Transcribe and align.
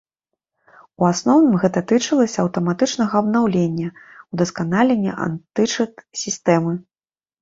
У 1.03 1.05
асноўным 1.09 1.57
гэта 1.63 1.79
тычылася 1.91 2.37
аўтаматычнага 2.45 3.13
абнаўлення, 3.25 3.87
удасканалення 4.33 5.11
антычыт-сістэмы. 5.27 6.73